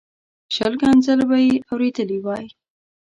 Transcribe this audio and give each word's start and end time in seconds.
شل 0.55 0.73
ښکنځل 0.79 1.19
به 1.29 1.37
یې 1.45 1.53
اورېدلي 1.71 2.17
وای. 2.21 2.45